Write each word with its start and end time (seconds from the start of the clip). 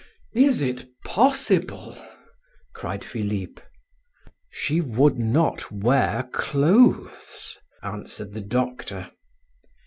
"Is 0.33 0.61
it 0.61 0.87
possible?" 1.05 1.95
cried 2.73 3.03
Philip. 3.05 3.59
"She 4.49 4.81
would 4.81 5.19
not 5.19 5.71
wear 5.71 6.23
clothes," 6.33 7.59
answered 7.83 8.33
the 8.33 8.41
doctor. 8.41 9.11